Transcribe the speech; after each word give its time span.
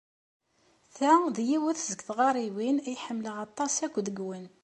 Ta 0.95 1.11
d 1.35 1.37
yiwet 1.47 1.77
seg 1.83 1.99
tɣariwin 2.07 2.77
ay 2.87 2.95
ḥemmleɣ 3.05 3.35
aṭas 3.45 3.73
akk 3.85 3.95
deg-wen. 4.07 4.45